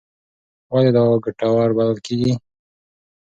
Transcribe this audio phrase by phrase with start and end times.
[0.71, 2.33] ولې دا ګټور بلل کېږي؟